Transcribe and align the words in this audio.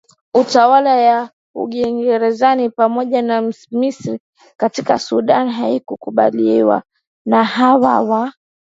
utawala 0.33 0.95
ya 0.97 1.29
uingereza 1.55 2.69
pamoja 2.75 3.21
na 3.21 3.51
misri 3.71 4.19
katika 4.57 4.99
sudan 4.99 5.49
haikukuubaliwa 5.49 6.83
na 7.25 7.43
hawa 7.43 8.01
wa 8.01 8.33